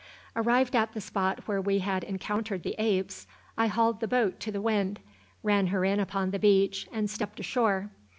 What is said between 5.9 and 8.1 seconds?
upon the beach, and stepped ashore.